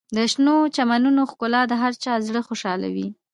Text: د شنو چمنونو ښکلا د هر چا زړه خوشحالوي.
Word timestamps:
د 0.15 0.17
شنو 0.31 0.55
چمنونو 0.75 1.21
ښکلا 1.31 1.61
د 1.67 1.73
هر 1.81 1.93
چا 2.03 2.13
زړه 2.27 2.41
خوشحالوي. 2.47 3.07